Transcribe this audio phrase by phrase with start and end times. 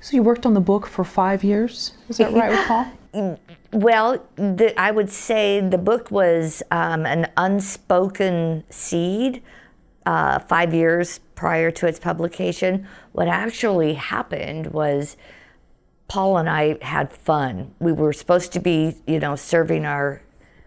[0.00, 1.92] So you worked on the book for five years?
[2.08, 2.66] Is that right,
[3.12, 3.38] Paul?
[3.72, 9.42] Well, the, I would say the book was um, an unspoken seed
[10.06, 12.86] uh, five years prior to its publication.
[13.12, 15.16] What actually happened was
[16.06, 17.74] Paul and I had fun.
[17.78, 20.22] We were supposed to be, you know, serving our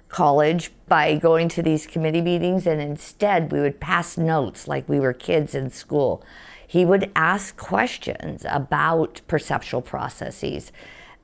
[0.09, 4.99] college by going to these committee meetings, and instead we would pass notes like we
[4.99, 6.23] were kids in school.
[6.71, 10.71] He would ask questions about perceptual processes.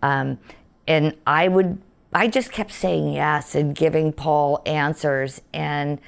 [0.02, 0.40] Um,
[0.86, 5.40] and I would, I just kept saying yes and giving Paul answers.
[5.54, 6.02] And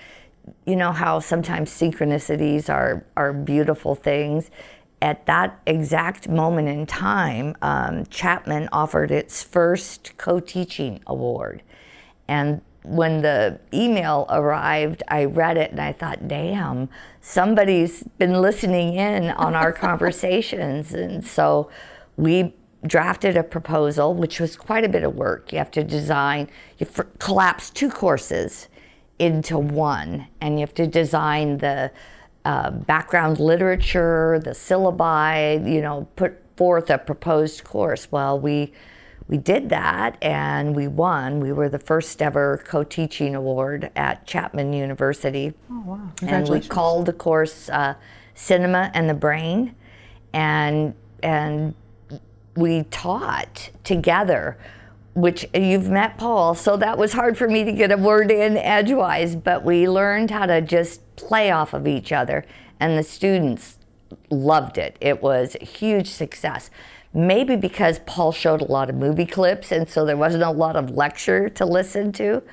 [0.66, 4.52] you know how sometimes synchronicities are, are beautiful things.
[5.02, 11.64] At that exact moment in time, um, Chapman offered its first co teaching award.
[12.28, 16.90] And when the email arrived, I read it and I thought, damn,
[17.22, 20.94] somebody's been listening in on our conversations.
[20.94, 21.70] And so
[22.18, 25.52] we drafted a proposal, which was quite a bit of work.
[25.52, 28.70] You have to design, you f- collapse two courses
[29.18, 31.92] into one, and you have to design the
[32.46, 38.10] uh, background literature, the syllabi, you know, put forth a proposed course.
[38.12, 38.72] Well, we
[39.30, 41.40] we did that and we won.
[41.40, 45.54] We were the first ever co-teaching award at Chapman University.
[45.72, 46.12] Oh wow!
[46.24, 47.94] And we called the course uh,
[48.34, 49.76] "Cinema and the Brain,"
[50.34, 51.76] and and
[52.56, 54.58] we taught together.
[55.16, 58.56] Which you've met Paul, so that was hard for me to get a word in
[58.56, 62.46] edgewise, but we learned how to just play off of each other,
[62.80, 63.80] and the students
[64.30, 64.98] loved it.
[65.02, 66.70] It was a huge success
[67.14, 70.76] maybe because Paul showed a lot of movie clips, and so there wasn't a lot
[70.76, 72.44] of lecture to listen to.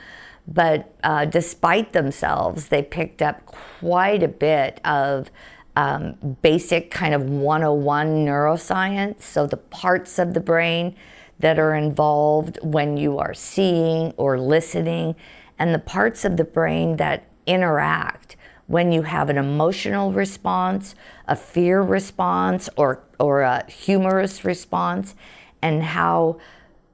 [0.48, 5.31] But uh, despite themselves, they picked up quite a bit of
[5.75, 9.23] um, basic kind of 101 neuroscience.
[9.23, 10.95] So, the parts of the brain
[11.39, 15.17] that are involved when you are seeing or listening,
[15.59, 18.36] and the parts of the brain that interact
[18.67, 20.95] when you have an emotional response,
[21.29, 25.15] a fear response, or, or a humorous response,
[25.63, 26.39] and how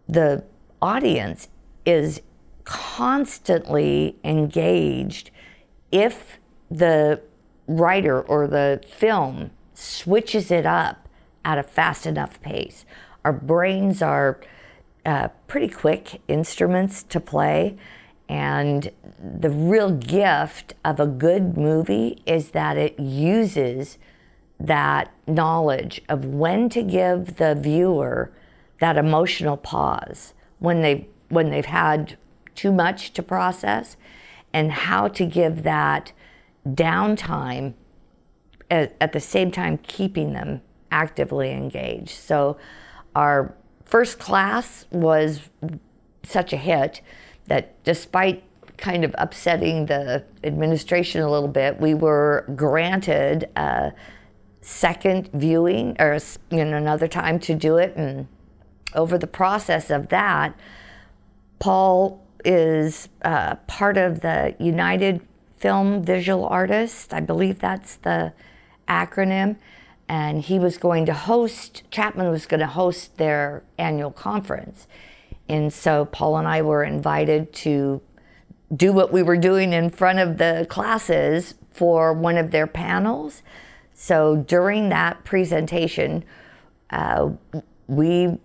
[0.09, 0.45] the
[0.81, 1.49] audience
[1.85, 2.23] is
[2.65, 5.31] constantly engaged
[5.91, 6.39] if
[6.71, 7.21] the
[7.67, 11.09] writer or the film switches it up
[11.45, 12.85] at a fast enough pace.
[13.25, 14.41] Our brains are
[15.05, 17.77] uh, pretty quick instruments to play.
[18.29, 23.99] And the real gift of a good movie is that it uses
[24.63, 28.33] that knowledge of when to give the viewer
[28.81, 32.17] that emotional pause when they when they've had
[32.55, 33.97] too much to process
[34.53, 36.13] and how to give that
[36.69, 37.75] downtime
[38.71, 42.11] at, at the same time keeping them actively engaged.
[42.11, 42.59] So
[43.17, 45.41] our first class was
[46.23, 47.01] such a hit
[47.47, 48.45] that despite
[48.77, 53.93] kind of upsetting the administration a little bit, we were granted a
[54.63, 56.19] second viewing or
[56.51, 57.95] you know, another time to do it.
[57.97, 58.29] And
[58.95, 60.57] over the process of that,
[61.59, 65.21] Paul is uh, part of the United
[65.59, 67.13] Film Visual Artists.
[67.13, 68.33] I believe that's the
[68.89, 69.57] acronym.
[70.09, 74.87] And he was going to host, Chapman was going to host their annual conference.
[75.49, 78.01] And so Paul and I were invited to
[78.75, 83.43] do what we were doing in front of the classes for one of their panels.
[83.95, 86.25] So during that presentation,
[86.91, 87.31] uh,
[87.87, 88.39] we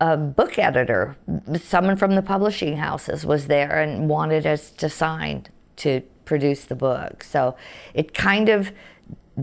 [0.00, 1.16] a book editor,
[1.54, 6.74] someone from the publishing houses was there and wanted us to sign to produce the
[6.74, 7.24] book.
[7.24, 7.56] So
[7.94, 8.72] it kind of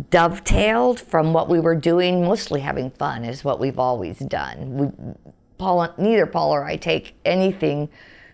[0.09, 4.77] dovetailed from what we were doing, mostly having fun is what we've always done.
[4.77, 5.23] We,
[5.57, 7.89] Paul, neither Paul or I take anything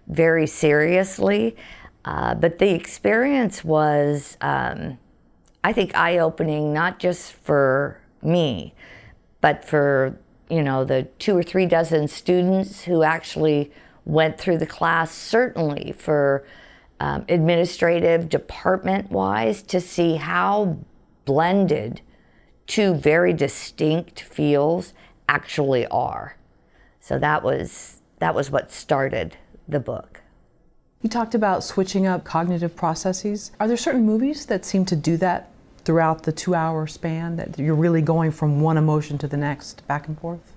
[0.08, 1.56] very seriously,
[2.06, 4.97] uh, but the experience was, um,
[5.69, 8.74] I think, eye-opening not just for me,
[9.40, 10.18] but for
[10.50, 13.72] you know the two or three dozen students who actually
[14.03, 15.11] went through the class.
[15.11, 16.44] Certainly for
[16.99, 20.79] um, administrative department-wise, to see how
[21.26, 22.02] blended
[22.66, 24.96] two very distinct fields
[25.28, 26.35] actually are.
[26.99, 30.22] So that was that was what started the book.
[31.03, 33.52] You talked about switching up cognitive processes.
[33.59, 35.52] Are there certain movies that seem to do that
[35.90, 39.82] throughout the two hour span, that you're really going from one emotion to the next,
[39.88, 40.53] back and forth?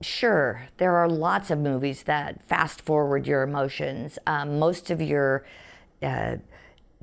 [0.00, 0.66] Sure.
[0.78, 4.18] There are lots of movies that fast forward your emotions.
[4.26, 5.44] Um, most of your
[6.02, 6.38] uh,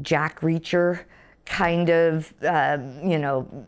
[0.01, 1.05] Jack Reacher
[1.45, 3.65] kind of, uh, you know,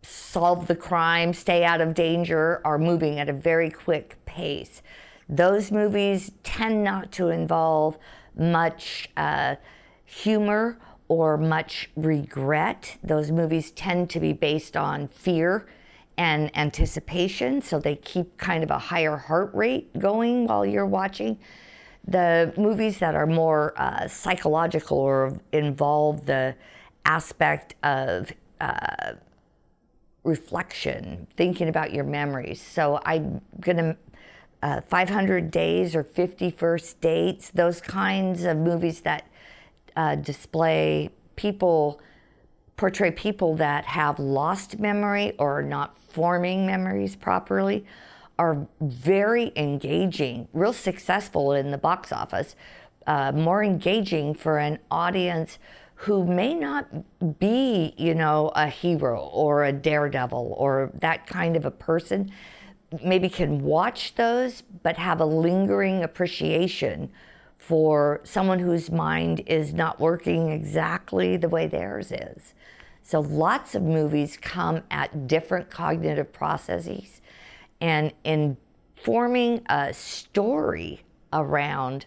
[0.00, 4.80] solve the crime, stay out of danger, are moving at a very quick pace.
[5.28, 7.98] Those movies tend not to involve
[8.34, 9.56] much uh,
[10.06, 10.78] humor
[11.10, 12.96] or much regret.
[13.02, 15.66] Those movies tend to be based on fear
[16.16, 21.36] and anticipation, so they keep kind of a higher heart rate going while you're watching.
[22.06, 26.54] The movies that are more uh, psychological or involve the
[27.04, 29.14] aspect of uh,
[30.22, 32.62] reflection, thinking about your memories.
[32.62, 33.96] So I'm gonna
[34.62, 39.24] uh, 500 Days or 50 First Dates, those kinds of movies that
[40.00, 42.00] uh, display people,
[42.76, 47.84] portray people that have lost memory or not forming memories properly,
[48.38, 52.56] are very engaging, real successful in the box office,
[53.06, 55.58] uh, more engaging for an audience
[55.96, 56.86] who may not
[57.38, 62.30] be, you know, a hero or a daredevil or that kind of a person,
[63.04, 67.10] maybe can watch those, but have a lingering appreciation
[67.60, 72.54] for someone whose mind is not working exactly the way theirs is.
[73.02, 77.20] So lots of movies come at different cognitive processes
[77.78, 78.56] and in
[78.96, 81.02] forming a story
[81.34, 82.06] around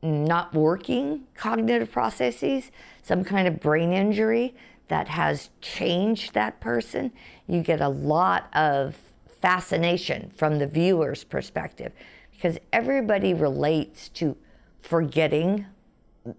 [0.00, 2.70] not working cognitive processes,
[3.02, 4.54] some kind of brain injury
[4.88, 7.12] that has changed that person,
[7.48, 8.96] you get a lot of
[9.40, 11.92] fascination from the viewer's perspective
[12.40, 14.34] because everybody relates to
[14.78, 15.66] forgetting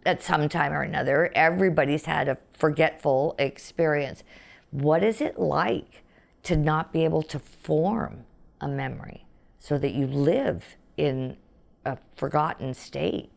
[0.04, 1.32] at some time or another.
[1.36, 4.24] Everybody's had a forgetful experience.
[4.72, 6.02] What is it like
[6.42, 8.26] to not be able to form
[8.60, 9.26] a memory
[9.60, 11.38] so that you live in
[11.86, 13.30] a forgotten state?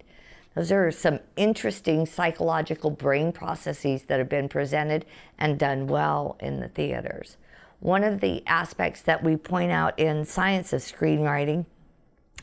[0.55, 5.05] Those are some interesting psychological brain processes that have been presented
[5.39, 7.37] and done well in the theaters.
[7.81, 11.67] One of the aspects that we point out in Science of Screenwriting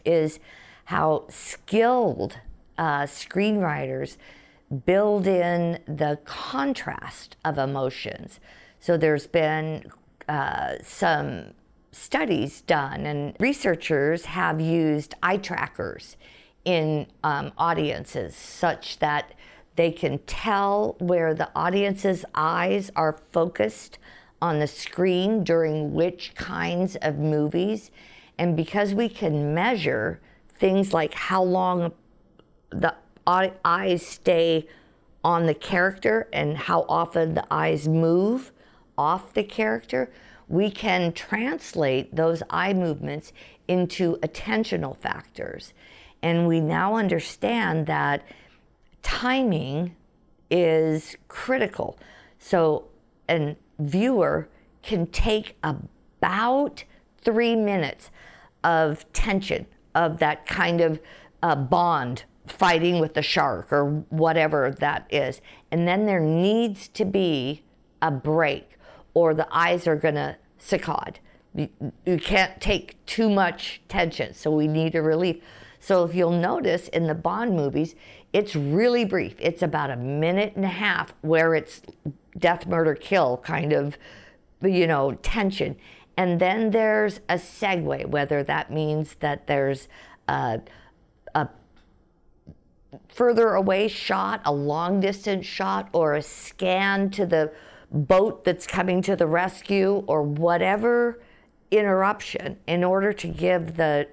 [0.06, 0.40] is
[0.86, 2.38] how skilled
[2.78, 4.18] uh, screenwriters
[4.86, 8.40] build in the contrast of emotions.
[8.80, 9.92] So there's been
[10.28, 11.54] uh, some
[11.92, 16.16] studies done, and researchers have used eye trackers
[16.64, 19.34] in um, audiences such that
[19.76, 23.98] they can tell where the audience's eyes are focused
[24.42, 27.92] on the screen during which kinds of movies.
[28.38, 30.20] And because we can measure
[30.50, 31.94] things like how long
[32.70, 32.96] the
[33.28, 34.68] eyes stay
[35.24, 38.52] on the character and how often the eyes move
[38.98, 40.12] off the character,
[40.48, 43.32] we can translate those eye movements
[43.68, 45.74] into attentional factors.
[46.22, 48.24] And we now understand that
[49.02, 49.96] timing
[50.50, 51.98] is critical.
[52.38, 52.86] So,
[53.30, 54.50] a viewer
[54.82, 56.84] can take about
[57.22, 58.10] three minutes
[58.64, 59.66] of tension,
[59.96, 61.00] of that kind of
[61.44, 65.42] uh, bond fighting with the shark or whatever that is.
[65.72, 67.64] And then there needs to be
[68.02, 68.78] a break,
[69.14, 71.16] or the eyes are going to saccade.
[71.54, 71.70] You,
[72.06, 75.38] you can't take too much tension, so we need a relief.
[75.80, 77.96] So if you'll notice in the Bond movies,
[78.34, 79.36] it's really brief.
[79.40, 81.82] It's about a minute and a half where it's
[82.38, 83.98] death, murder, kill kind of,
[84.62, 85.76] you know, tension.
[86.18, 89.88] And then there's a segue, whether that means that there's
[90.28, 90.62] a,
[91.34, 91.48] a
[93.08, 97.52] further away shot, a long distance shot, or a scan to the
[97.92, 101.22] boat that's coming to the rescue, or whatever
[101.72, 104.08] interruption in order to give the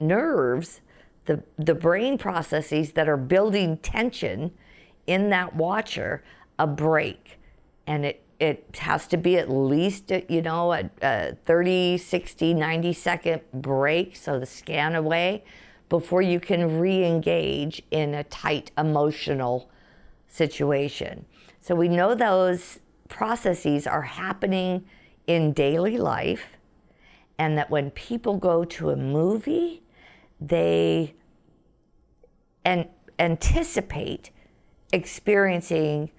[0.00, 0.80] nerves,
[1.26, 4.52] the, the brain processes that are building tension
[5.06, 6.22] in that watcher,
[6.58, 7.38] a break.
[7.86, 12.54] And it, it has to be at least, uh, you know, a, a 30, 60,
[12.54, 15.44] 90 second break, so the scan away,
[15.88, 19.70] before you can re engage in a tight emotional
[20.26, 21.26] situation.
[21.60, 24.84] So we know those processes are happening
[25.26, 26.56] in daily life,
[27.38, 29.82] and that when people go to a movie,
[30.40, 31.14] they
[32.64, 32.88] an-
[33.18, 34.30] anticipate
[34.92, 36.10] experiencing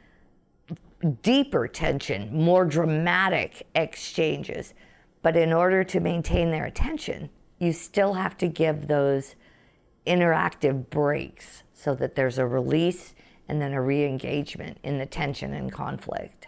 [1.05, 4.74] deeper tension, more dramatic exchanges.
[5.21, 9.35] But in order to maintain their attention, you still have to give those
[10.05, 13.15] interactive breaks so that there's a release
[13.47, 16.47] and then a re engagement in the tension and conflict.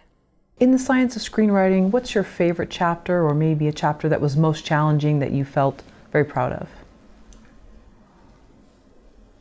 [0.60, 4.36] In the science of screenwriting, what's your favorite chapter, or maybe a chapter that was
[4.36, 6.68] most challenging that you felt very proud of?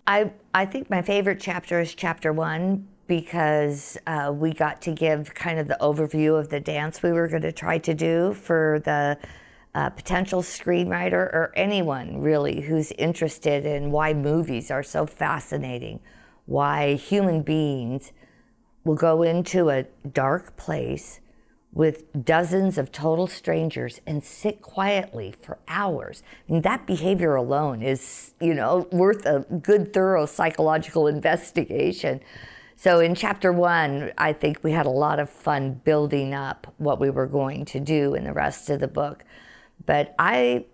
[0.07, 5.35] I, I think my favorite chapter is chapter one because uh, we got to give
[5.35, 8.81] kind of the overview of the dance we were going to try to do for
[8.85, 9.19] the
[9.75, 16.01] uh, potential screenwriter or anyone really who's interested in why movies are so fascinating,
[16.47, 18.13] why human beings
[18.85, 21.21] will go into a dark place
[21.77, 26.23] with dozens of total strangers and sit quietly for hours.
[26.49, 32.21] Mean, that behavior alone is, you know, worth a good, thorough psychological investigation.
[32.77, 37.01] So in chapter one, I think we had a lot of fun building up what
[37.01, 39.25] we were going to do in the rest of the book.
[39.85, 40.67] But I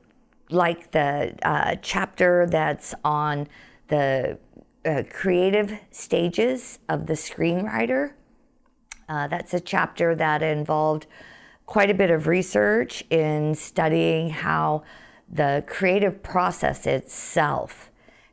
[0.50, 3.48] like the uh, chapter that's on
[3.88, 4.38] the
[4.84, 8.12] uh, creative stages of the screenwriter
[9.12, 11.06] uh, that's a chapter that involved
[11.66, 14.82] quite a bit of research in studying how
[15.30, 17.90] the creative process itself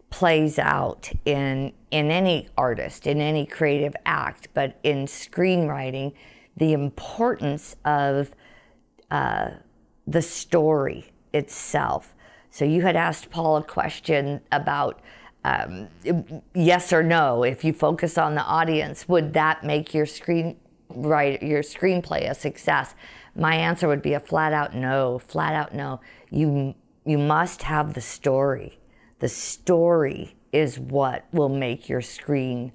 [0.09, 6.13] plays out in in any artist, in any creative act, but in screenwriting,
[6.55, 8.31] the importance of
[9.09, 9.49] uh,
[10.05, 12.15] the story itself.
[12.51, 15.01] So you had asked Paul a question about
[15.43, 15.87] um,
[16.53, 17.43] yes or no.
[17.43, 20.57] If you focus on the audience, would that make your screen
[20.89, 22.95] write your screenplay a success?
[23.35, 26.01] My answer would be a flat out no, flat out no.
[26.29, 26.75] You
[27.05, 28.78] you must have the story.
[29.19, 32.71] The story is what will make your screenplay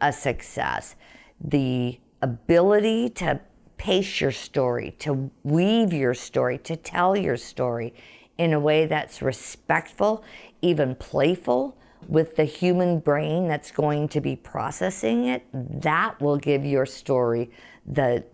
[0.00, 0.96] a success.
[1.40, 3.40] The ability to
[3.76, 7.94] pace your story, to weave your story, to tell your story
[8.38, 10.24] in a way that's respectful,
[10.62, 11.76] even playful,
[12.08, 17.50] with the human brain that's going to be processing it, that will give your story
[17.84, 18.24] the,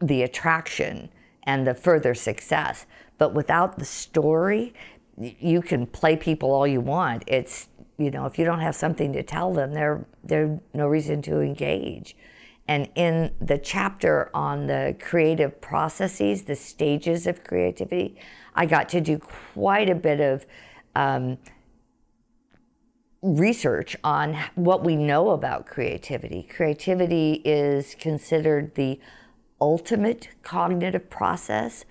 [0.00, 1.08] the attraction
[1.44, 2.86] and the further success.
[3.18, 4.74] But without the story,
[5.18, 7.24] you can play people all you want.
[7.26, 7.68] It's,
[7.98, 11.40] you know, if you don't have something to tell them, there, there's no reason to
[11.40, 12.16] engage.
[12.68, 18.16] And in the chapter on the creative processes, the stages of creativity,
[18.54, 20.46] I got to do quite a bit of
[20.94, 21.38] um,
[23.22, 26.42] research on what we know about creativity.
[26.42, 29.00] Creativity is considered the
[29.60, 31.84] ultimate cognitive process.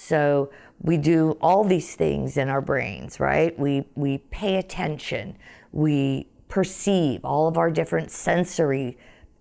[0.00, 0.50] So
[0.80, 3.58] we do all these things in our brains, right?
[3.58, 5.36] We we pay attention,
[5.72, 8.96] we perceive all of our different sensory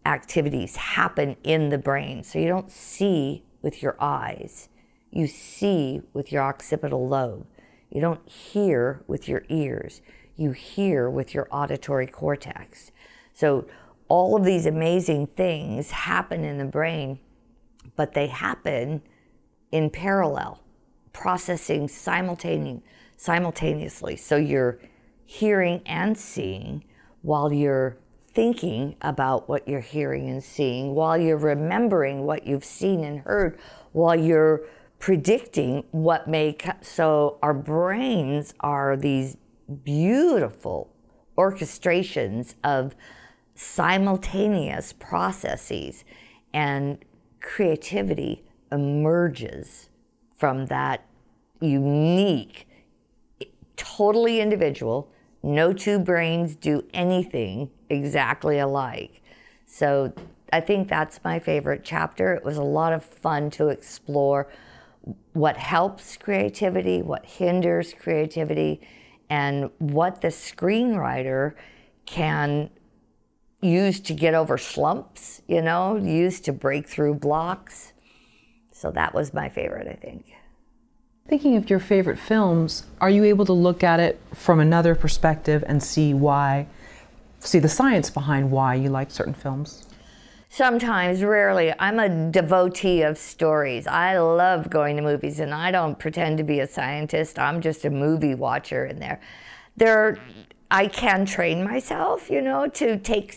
[0.05, 2.23] activities happen in the brain.
[2.23, 4.69] So you don't see with your eyes.
[5.11, 7.45] You see with your occipital lobe.
[7.89, 10.01] You don't hear with your ears
[10.37, 12.91] you hear with your auditory cortex.
[13.33, 13.65] So,
[14.07, 17.19] all of these amazing things happen in the brain,
[17.97, 19.01] but they happen
[19.71, 20.61] in parallel,
[21.13, 22.83] processing simultaneously.
[23.17, 24.15] simultaneously.
[24.15, 24.79] So, you're
[25.25, 26.83] hearing and seeing
[27.21, 27.97] while you're
[28.33, 33.59] thinking about what you're hearing and seeing, while you're remembering what you've seen and heard,
[33.91, 34.61] while you're
[34.99, 36.53] predicting what may.
[36.53, 36.77] come.
[36.81, 39.37] So, our brains are these
[39.83, 40.93] beautiful
[41.37, 42.95] orchestrations of
[43.55, 46.05] simultaneous processes
[46.53, 47.03] and
[47.41, 49.89] creativity emerges
[50.35, 51.05] from that
[51.59, 52.67] unique,
[53.75, 55.11] totally individual,
[55.43, 59.21] no two brains do anything exactly alike.
[59.65, 60.13] So
[60.51, 62.33] I think that's my favorite chapter.
[62.33, 64.47] It was a lot of fun to explore
[65.33, 68.81] what helps creativity, what hinders creativity,
[69.29, 71.53] and what the screenwriter
[72.05, 72.69] can
[73.61, 77.93] use to get over slumps, you know, use to break through blocks.
[78.77, 80.35] So that was my favorite, I think.
[81.27, 85.63] Thinking of your favorite films, are you able to look at it from another perspective
[85.67, 86.67] and see why,
[87.39, 89.87] see the science behind why you like certain films?
[90.49, 91.73] Sometimes, rarely.
[91.79, 93.87] I'm a devotee of stories.
[93.87, 97.39] I love going to movies, and I don't pretend to be a scientist.
[97.39, 99.19] I'm just a movie watcher in there.
[99.75, 100.19] There,
[100.69, 103.35] I can train myself, you know, to take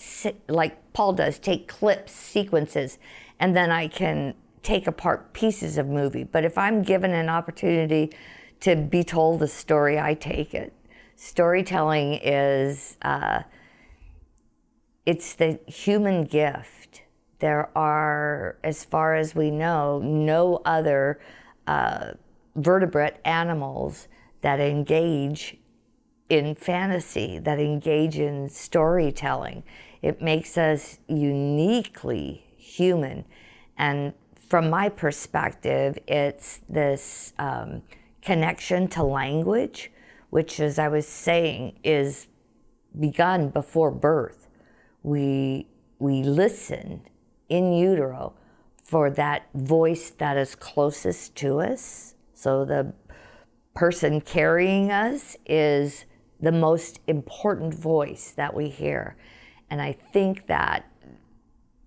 [0.48, 2.98] like Paul does, take clips, sequences,
[3.40, 6.24] and then I can take apart pieces of movie.
[6.24, 8.12] But if I'm given an opportunity
[8.60, 10.72] to be told a story, I take it.
[11.16, 13.42] Storytelling is uh,
[15.06, 17.02] it's the human gift
[17.40, 21.20] there are, as far as we know, no other
[21.66, 22.12] uh,
[22.54, 24.08] vertebrate animals
[24.42, 25.56] that engage
[26.28, 29.62] in fantasy, that engage in storytelling.
[30.02, 33.24] It makes us uniquely human.
[33.76, 34.12] And
[34.50, 37.82] from my perspective, it's this um,
[38.20, 39.92] connection to language,
[40.30, 42.26] which, as I was saying, is
[42.98, 44.48] begun before birth.
[45.04, 45.68] We
[46.00, 47.02] we listen
[47.48, 48.34] in utero
[48.82, 52.14] for that voice that is closest to us.
[52.34, 52.92] So the
[53.74, 56.06] person carrying us is
[56.40, 59.16] the most important voice that we hear.
[59.68, 60.90] And I think that,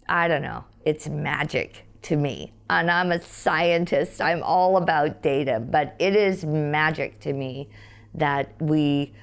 [0.07, 2.53] I don't know, it's magic to me.
[2.69, 7.69] And I'm a scientist, I'm all about data, but it is magic to me
[8.13, 9.13] that we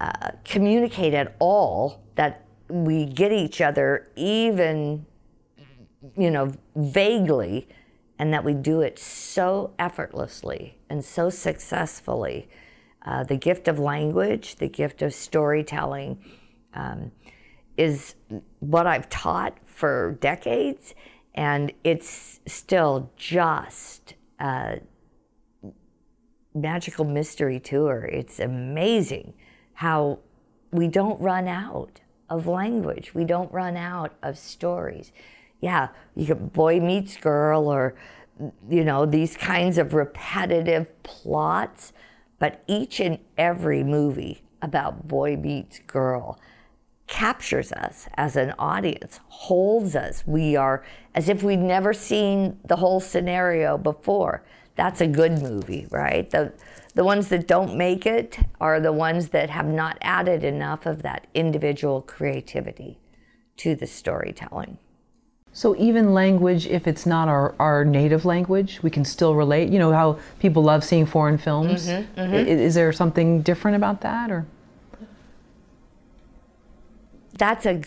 [0.00, 5.06] uh, communicate at all, that we get each other even,
[6.16, 7.68] you know, vaguely,
[8.18, 12.48] and that we do it so effortlessly and so successfully.
[13.04, 16.18] Uh, the gift of language, the gift of storytelling,
[16.74, 17.10] um,
[17.76, 18.14] is
[18.60, 20.94] what I've taught for decades,
[21.34, 24.80] and it's still just a
[26.54, 28.04] magical mystery tour.
[28.04, 29.34] It's amazing
[29.74, 30.20] how
[30.70, 32.00] we don't run out
[32.30, 33.14] of language.
[33.14, 35.12] We don't run out of stories.
[35.60, 37.94] Yeah, you get boy meets girl or,
[38.68, 41.92] you know, these kinds of repetitive plots,
[42.38, 46.38] but each and every movie about boy meets girl
[47.06, 50.24] captures us as an audience, holds us.
[50.26, 50.84] We are
[51.14, 54.42] as if we'd never seen the whole scenario before.
[54.76, 56.28] That's a good movie, right?
[56.28, 56.52] The
[56.94, 61.02] the ones that don't make it are the ones that have not added enough of
[61.02, 62.98] that individual creativity
[63.56, 64.78] to the storytelling.
[65.52, 69.70] So even language, if it's not our, our native language, we can still relate.
[69.70, 71.88] You know how people love seeing foreign films.
[71.88, 72.34] Mm-hmm, mm-hmm.
[72.34, 74.46] Is, is there something different about that, or?
[77.36, 77.82] That's a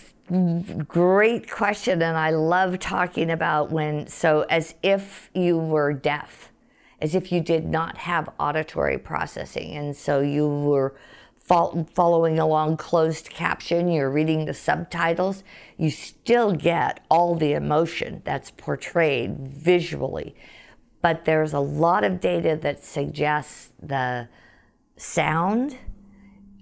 [0.87, 4.07] great question, and I love talking about when.
[4.07, 6.51] So, as if you were deaf
[6.99, 9.75] as if you did not have auditory processing.
[9.75, 10.95] And so you were
[11.39, 15.45] following along closed caption, you're reading the subtitles,
[15.77, 20.35] you still get all the emotion that's portrayed visually.
[21.01, 24.27] But there's a lot of data that suggests the
[24.97, 25.77] sound,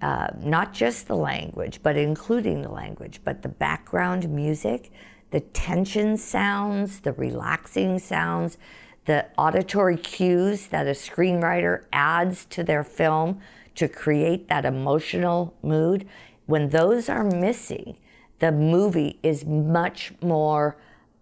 [0.05, 4.91] uh, not just the language, but including the language, but the background music,
[5.31, 8.59] the tension sounds, the relaxing sounds,
[9.05, 13.41] the auditory cues that a screenwriter adds to their film
[13.73, 16.07] to create that emotional mood,
[16.45, 17.97] when those are missing,
[18.37, 20.77] the movie is much more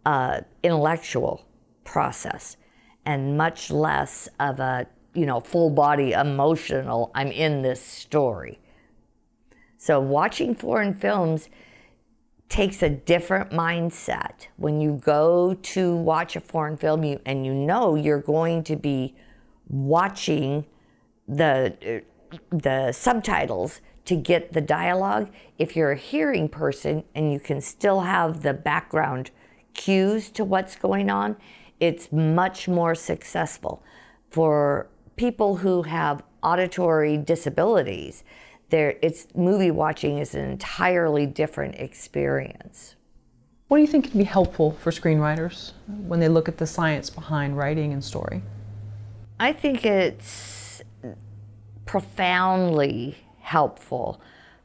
[0.05, 1.45] uh, intellectual
[1.85, 2.57] process
[3.05, 8.59] and much less of a you know full body emotional i'm in this story
[9.83, 11.49] so watching foreign films
[12.47, 14.47] takes a different mindset.
[14.55, 18.77] When you go to watch a foreign film you, and you know you're going to
[18.77, 19.13] be
[19.67, 20.65] watching
[21.27, 21.75] the
[22.31, 27.59] uh, the subtitles to get the dialogue if you're a hearing person and you can
[27.59, 29.31] still have the background
[29.73, 31.35] cues to what's going on
[31.81, 33.83] it's much more successful.
[34.29, 38.23] For people who have auditory disabilities
[38.73, 42.95] there it's movie watching is an entirely different experience.
[43.67, 45.73] What do you think can be helpful for screenwriters
[46.07, 48.41] when they look at the science behind writing and story?
[49.39, 50.81] I think it's
[51.85, 54.19] profoundly helpful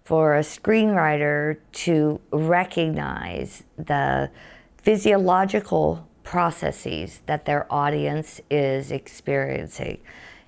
[0.05, 4.31] for a screenwriter to recognize the
[4.79, 9.99] physiological processes that their audience is experiencing,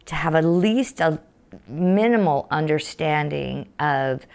[0.07, 1.21] to have at least a
[1.67, 4.27] minimal understanding of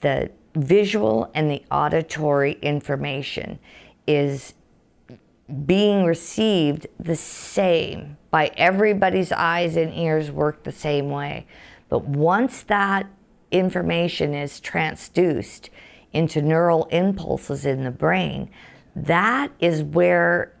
[0.00, 3.58] the visual and the auditory information
[4.06, 4.54] is
[5.64, 11.46] being received the same by everybody's eyes and ears work the same way.
[11.88, 13.06] But once that
[13.50, 15.68] information is transduced
[16.12, 18.50] into neural impulses in the brain,
[18.96, 20.52] that is where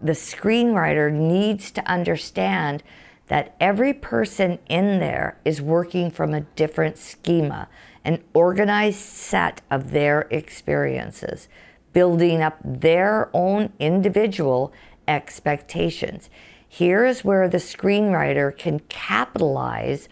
[0.00, 2.82] the screenwriter needs to understand
[3.30, 7.68] that every person in there is working from a different schema,
[8.04, 11.48] an organized set of their experiences,
[11.92, 14.72] building up their own individual
[15.06, 16.28] expectations.
[16.68, 20.08] Here is where the screenwriter can capitalize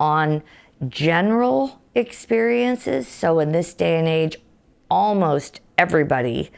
[0.00, 0.42] on
[0.88, 3.06] general experiences.
[3.06, 4.38] So, in this day and age,
[4.90, 6.50] almost everybody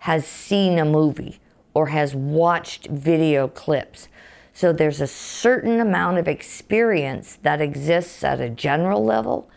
[0.00, 1.40] has seen a movie
[1.72, 4.08] or has watched video clips.
[4.52, 9.48] So there's a certain amount of experience that exists at a general level.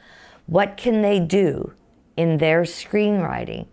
[0.45, 1.73] What can they do
[2.15, 3.67] in their screenwriting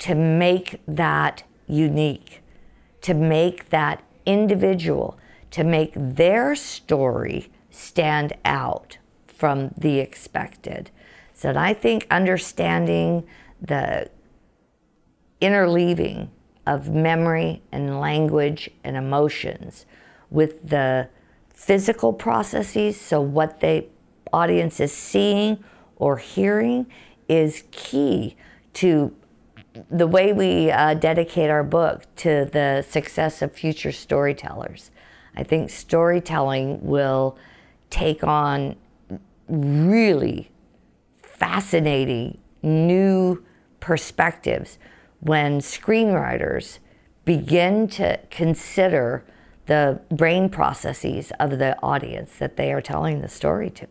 [0.00, 2.42] to make that unique,
[3.00, 5.18] to make that individual,
[5.52, 10.90] to make their story stand out from the expected?
[11.32, 13.26] So I think understanding
[13.62, 14.10] the
[15.40, 16.28] interleaving
[16.66, 19.86] of memory and language and emotions
[20.30, 21.08] with the
[21.52, 23.00] physical processes.
[23.00, 23.86] So, what the
[24.32, 25.62] audience is seeing
[25.96, 26.86] or hearing
[27.28, 28.36] is key
[28.74, 29.14] to
[29.90, 34.90] the way we uh, dedicate our book to the success of future storytellers.
[35.36, 37.36] I think storytelling will
[37.90, 38.76] take on
[39.48, 40.50] really
[41.22, 43.44] fascinating new
[43.80, 44.78] perspectives
[45.20, 46.78] when screenwriters
[47.24, 49.24] begin to consider
[49.66, 53.86] the brain processes of the audience that they are telling the story to.